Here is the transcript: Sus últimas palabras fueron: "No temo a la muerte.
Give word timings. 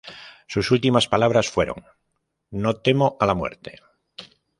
Sus 0.47 0.71
últimas 0.71 1.07
palabras 1.07 1.51
fueron: 1.51 1.85
"No 2.49 2.77
temo 2.77 3.17
a 3.19 3.27
la 3.27 3.35
muerte. 3.35 3.83